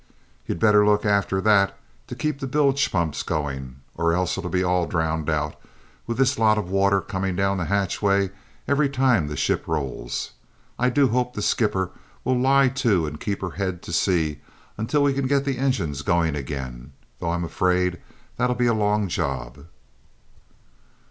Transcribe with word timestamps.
"You'd 0.47 0.57
better 0.57 0.83
look 0.83 1.05
after 1.05 1.39
that, 1.41 1.77
to 2.07 2.15
keep 2.15 2.39
the 2.39 2.47
bilge 2.47 2.91
pumps 2.91 3.21
going, 3.21 3.81
or 3.93 4.13
else 4.13 4.35
it'll 4.35 4.49
be 4.49 4.63
all 4.63 4.87
drowned 4.87 5.29
out, 5.29 5.53
with 6.07 6.17
this 6.17 6.39
lot 6.39 6.57
of 6.57 6.71
water 6.71 7.01
coming 7.01 7.35
down 7.35 7.57
the 7.59 7.65
hatchway 7.65 8.31
every 8.67 8.89
time 8.89 9.27
the 9.27 9.37
ship 9.37 9.67
rolls! 9.67 10.31
I 10.79 10.89
do 10.89 11.09
hope 11.09 11.35
the 11.35 11.43
skipper 11.43 11.91
will 12.23 12.35
lie 12.41 12.69
to 12.69 13.05
and 13.05 13.19
keep 13.19 13.41
her 13.41 13.51
head 13.51 13.83
to 13.83 13.93
sea 13.93 14.39
until 14.75 15.03
we 15.03 15.13
can 15.13 15.27
get 15.27 15.45
the 15.45 15.59
engines 15.59 16.01
going 16.01 16.35
again, 16.35 16.93
though 17.19 17.29
I'm 17.29 17.43
afraid 17.43 17.99
that'll 18.37 18.55
be 18.55 18.65
a 18.65 18.73
long 18.73 19.07
job!" 19.07 19.67